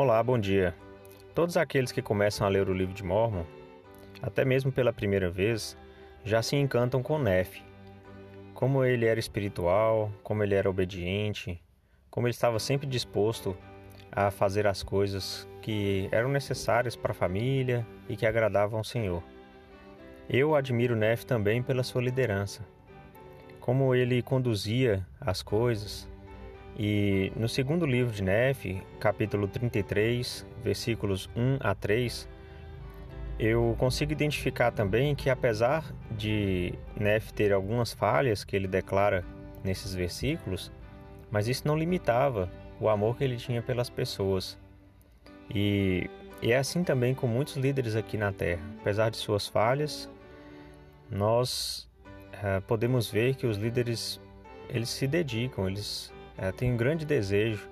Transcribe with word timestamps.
Olá, 0.00 0.22
bom 0.22 0.38
dia. 0.38 0.76
Todos 1.34 1.56
aqueles 1.56 1.90
que 1.90 2.00
começam 2.00 2.46
a 2.46 2.50
ler 2.50 2.68
o 2.68 2.72
livro 2.72 2.94
de 2.94 3.02
Mormon, 3.02 3.42
até 4.22 4.44
mesmo 4.44 4.70
pela 4.70 4.92
primeira 4.92 5.28
vez, 5.28 5.76
já 6.24 6.40
se 6.40 6.54
encantam 6.54 7.02
com 7.02 7.18
Nef. 7.18 7.60
Como 8.54 8.84
ele 8.84 9.06
era 9.06 9.18
espiritual, 9.18 10.12
como 10.22 10.44
ele 10.44 10.54
era 10.54 10.70
obediente, 10.70 11.60
como 12.12 12.28
ele 12.28 12.32
estava 12.32 12.60
sempre 12.60 12.86
disposto 12.86 13.56
a 14.12 14.30
fazer 14.30 14.68
as 14.68 14.84
coisas 14.84 15.48
que 15.62 16.08
eram 16.12 16.28
necessárias 16.28 16.94
para 16.94 17.10
a 17.10 17.16
família 17.16 17.84
e 18.08 18.14
que 18.14 18.24
agradavam 18.24 18.78
ao 18.78 18.84
Senhor. 18.84 19.20
Eu 20.30 20.54
admiro 20.54 20.94
Nef 20.94 21.24
também 21.24 21.60
pela 21.60 21.82
sua 21.82 22.02
liderança, 22.02 22.64
como 23.58 23.92
ele 23.96 24.22
conduzia 24.22 25.04
as 25.20 25.42
coisas. 25.42 26.08
E 26.76 27.32
no 27.36 27.48
segundo 27.48 27.86
livro 27.86 28.12
de 28.12 28.22
Nef, 28.22 28.80
capítulo 29.00 29.48
33, 29.48 30.46
versículos 30.62 31.28
1 31.36 31.58
a 31.60 31.74
3, 31.74 32.28
eu 33.38 33.76
consigo 33.78 34.12
identificar 34.12 34.72
também 34.72 35.14
que 35.14 35.30
apesar 35.30 35.84
de 36.10 36.74
Nef 36.98 37.32
ter 37.32 37.52
algumas 37.52 37.92
falhas 37.92 38.42
que 38.42 38.56
ele 38.56 38.66
declara 38.66 39.24
nesses 39.62 39.94
versículos, 39.94 40.72
mas 41.30 41.46
isso 41.46 41.66
não 41.66 41.76
limitava 41.76 42.50
o 42.80 42.88
amor 42.88 43.16
que 43.16 43.24
ele 43.24 43.36
tinha 43.36 43.62
pelas 43.62 43.90
pessoas. 43.90 44.58
E, 45.52 46.08
é 46.42 46.56
assim 46.56 46.84
também 46.84 47.14
com 47.14 47.26
muitos 47.26 47.56
líderes 47.56 47.96
aqui 47.96 48.16
na 48.16 48.32
Terra. 48.32 48.62
Apesar 48.80 49.10
de 49.10 49.16
suas 49.16 49.48
falhas, 49.48 50.08
nós 51.10 51.88
uh, 52.34 52.60
podemos 52.62 53.10
ver 53.10 53.34
que 53.34 53.46
os 53.46 53.56
líderes 53.56 54.20
eles 54.68 54.88
se 54.90 55.06
dedicam, 55.06 55.66
eles 55.66 56.12
uh, 56.38 56.52
têm 56.52 56.72
um 56.72 56.76
grande 56.76 57.04
desejo 57.04 57.68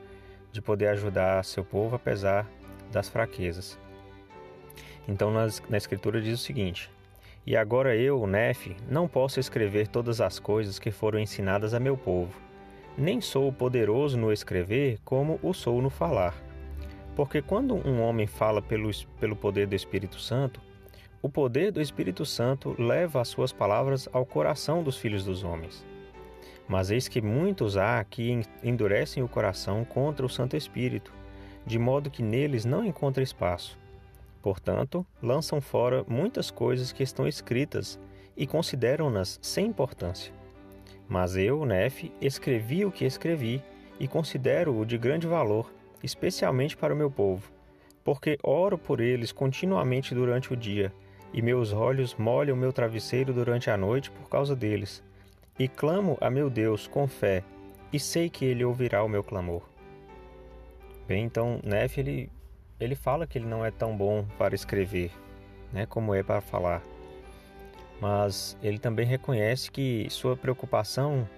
de 0.53 0.61
poder 0.61 0.89
ajudar 0.89 1.45
seu 1.45 1.65
povo 1.65 1.97
apesar 1.97 2.47
das 2.93 3.09
fraquezas. 3.09 3.79
Então 5.09 5.31
nas, 5.31 5.63
na 5.69 5.77
Escritura 5.77 6.21
diz 6.21 6.41
o 6.41 6.43
seguinte: 6.43 6.91
E 7.47 7.57
agora 7.57 7.97
eu, 7.97 8.27
Nefe, 8.27 8.77
não 8.91 9.07
posso 9.07 9.41
escrever 9.41 9.89
todas 9.89 10.21
as 10.21 10.39
coisas 10.39 10.79
que 10.79 10.91
foram 10.91 11.19
ensinadas 11.19 11.75
a 11.75 11.81
meu 11.81 11.97
povo 11.97 12.47
nem 12.99 13.21
sou 13.21 13.53
poderoso 13.53 14.17
no 14.17 14.33
escrever 14.33 14.99
como 15.05 15.39
o 15.43 15.53
sou 15.53 15.83
no 15.83 15.91
falar. 15.91 16.35
Porque 17.15 17.43
quando 17.43 17.75
um 17.75 18.01
homem 18.01 18.27
fala 18.27 18.63
pelo, 18.63 18.91
pelo 19.21 19.37
poder 19.37 19.67
do 19.67 19.75
Espírito 19.75 20.19
Santo, 20.19 20.61
o 21.21 21.29
poder 21.29 21.71
do 21.71 21.81
Espírito 21.81 22.25
Santo 22.25 22.75
leva 22.79 23.21
as 23.21 23.29
suas 23.29 23.53
palavras 23.53 24.09
ao 24.13 24.25
coração 24.25 24.83
dos 24.83 24.97
filhos 24.97 25.25
dos 25.25 25.45
homens. 25.45 25.85
Mas 26.69 26.91
eis 26.91 27.09
que 27.09 27.21
muitos 27.21 27.77
há 27.77 28.03
que 28.05 28.43
endurecem 28.63 29.23
o 29.23 29.29
coração 29.29 29.85
contra 29.85 30.27
o 30.27 30.29
Santo 30.29 30.57
Espírito, 30.57 31.13
de 31.65 31.79
modo 31.79 32.11
que 32.11 32.23
neles 32.23 32.65
não 32.65 32.85
encontra 32.85 33.23
espaço. 33.23 33.79
Portanto, 34.43 35.07
lançam 35.23 35.61
fora 35.61 36.05
muitas 36.09 36.51
coisas 36.51 36.93
que 36.93 37.03
estão 37.03 37.27
escritas 37.27 37.99
e 38.37 38.47
consideram-nas 38.47 39.39
sem 39.43 39.67
importância 39.67 40.33
mas 41.09 41.37
eu, 41.37 41.65
Nef, 41.65 42.11
escrevi 42.21 42.85
o 42.85 42.91
que 42.91 43.05
escrevi 43.05 43.63
e 43.99 44.09
considero-o 44.09 44.85
de 44.85 44.99
grande 44.99 45.27
valor, 45.27 45.73
especialmente 46.03 46.77
para 46.77 46.93
o 46.93 46.97
meu 46.97 47.11
povo, 47.11 47.51
porque 48.05 48.39
oro 48.43 48.77
por 48.77 49.01
eles 49.01 49.33
continuamente 49.33 50.15
durante 50.15 50.53
o 50.53 50.57
dia, 50.57 50.93
e 51.33 51.41
meus 51.41 51.73
olhos 51.73 52.15
molham 52.17 52.57
meu 52.57 52.73
travesseiro 52.73 53.33
durante 53.33 53.71
a 53.71 53.77
noite 53.77 54.11
por 54.11 54.29
causa 54.29 54.57
deles. 54.57 55.03
E 55.59 55.69
clamo 55.69 56.19
a 56.21 56.31
meu 56.31 56.51
Deus 56.51 56.87
com 56.87 57.07
fé, 57.07 57.43
e 57.93 57.99
sei 57.99 58.29
que 58.29 58.45
ele 58.45 58.65
ouvirá 58.65 59.03
o 59.03 59.09
meu 59.09 59.23
clamor. 59.23 59.63
Bem, 61.07 61.25
então 61.25 61.61
Nef 61.65 61.99
ele, 61.99 62.31
ele 62.79 62.95
fala 62.95 63.27
que 63.27 63.39
ele 63.39 63.47
não 63.47 63.65
é 63.65 63.71
tão 63.71 63.97
bom 63.97 64.27
para 64.37 64.55
escrever, 64.55 65.11
né, 65.73 65.87
como 65.87 66.15
é 66.15 66.23
para 66.23 66.41
falar 66.41 66.83
mas 68.01 68.57
ele 68.63 68.79
também 68.79 69.07
reconhece 69.07 69.71
que 69.71 70.07
sua 70.11 70.37
preocupação 70.37 71.29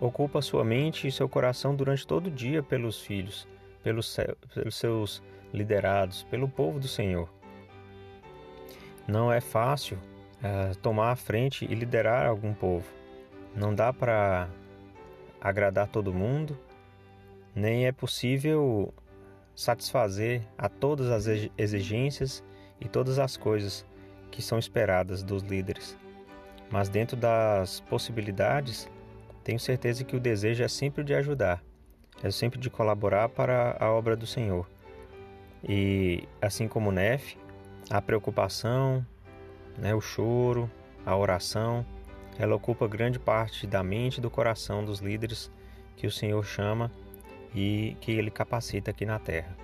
ocupa 0.00 0.40
sua 0.40 0.64
mente 0.64 1.08
e 1.08 1.12
seu 1.12 1.28
coração 1.28 1.74
durante 1.74 2.06
todo 2.06 2.28
o 2.28 2.30
dia 2.30 2.62
pelos 2.62 3.00
filhos, 3.00 3.48
pelos, 3.82 4.16
pelos 4.54 4.76
seus 4.76 5.22
liderados, 5.52 6.24
pelo 6.24 6.48
povo 6.48 6.78
do 6.78 6.86
Senhor. 6.86 7.28
Não 9.06 9.32
é 9.32 9.40
fácil 9.40 9.98
é, 10.42 10.72
tomar 10.82 11.12
a 11.12 11.16
frente 11.16 11.64
e 11.64 11.74
liderar 11.74 12.26
algum 12.26 12.54
povo. 12.54 12.86
Não 13.58 13.74
dá 13.74 13.92
para 13.92 14.48
agradar 15.40 15.88
todo 15.88 16.14
mundo, 16.14 16.56
nem 17.52 17.86
é 17.86 17.92
possível 17.92 18.94
satisfazer 19.52 20.42
a 20.56 20.68
todas 20.68 21.10
as 21.10 21.50
exigências 21.58 22.44
e 22.80 22.88
todas 22.88 23.18
as 23.18 23.36
coisas 23.36 23.84
que 24.30 24.40
são 24.40 24.60
esperadas 24.60 25.24
dos 25.24 25.42
líderes. 25.42 25.98
Mas 26.70 26.88
dentro 26.88 27.16
das 27.16 27.80
possibilidades, 27.80 28.88
tenho 29.42 29.58
certeza 29.58 30.04
que 30.04 30.14
o 30.14 30.20
desejo 30.20 30.62
é 30.62 30.68
sempre 30.68 31.02
de 31.02 31.12
ajudar, 31.14 31.60
é 32.22 32.30
sempre 32.30 32.60
de 32.60 32.70
colaborar 32.70 33.28
para 33.28 33.76
a 33.80 33.90
obra 33.90 34.14
do 34.14 34.26
Senhor. 34.26 34.70
E 35.68 36.28
assim 36.40 36.68
como 36.68 36.92
Nef, 36.92 37.36
a 37.90 38.00
preocupação, 38.00 39.04
né, 39.76 39.96
o 39.96 40.00
choro, 40.00 40.70
a 41.04 41.16
oração, 41.16 41.84
ela 42.38 42.54
ocupa 42.54 42.86
grande 42.86 43.18
parte 43.18 43.66
da 43.66 43.82
mente 43.82 44.18
e 44.18 44.20
do 44.20 44.30
coração 44.30 44.84
dos 44.84 45.00
líderes 45.00 45.50
que 45.96 46.06
o 46.06 46.10
Senhor 46.10 46.44
chama 46.44 46.90
e 47.54 47.96
que 48.00 48.12
ele 48.12 48.30
capacita 48.30 48.90
aqui 48.90 49.04
na 49.04 49.18
terra. 49.18 49.56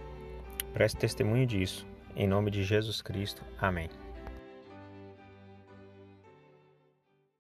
Preste 0.72 0.96
testemunho 0.96 1.46
disso. 1.46 1.86
Em 2.16 2.26
nome 2.26 2.50
de 2.50 2.64
Jesus 2.64 3.00
Cristo. 3.00 3.42
Amém. 3.58 3.88